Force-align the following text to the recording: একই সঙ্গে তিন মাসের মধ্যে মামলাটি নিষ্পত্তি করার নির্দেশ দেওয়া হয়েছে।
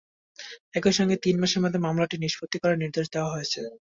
একই 0.73 0.93
সঙ্গে 0.97 1.15
তিন 1.23 1.35
মাসের 1.41 1.63
মধ্যে 1.63 1.83
মামলাটি 1.85 2.15
নিষ্পত্তি 2.17 2.57
করার 2.59 2.81
নির্দেশ 2.83 3.05
দেওয়া 3.13 3.33
হয়েছে। 3.33 3.59